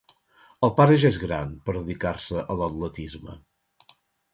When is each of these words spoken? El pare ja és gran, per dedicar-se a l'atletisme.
El 0.67 0.73
pare 0.79 0.95
ja 1.03 1.11
és 1.13 1.21
gran, 1.25 1.53
per 1.69 1.77
dedicar-se 1.77 2.49
a 2.55 2.61
l'atletisme. 2.63 3.41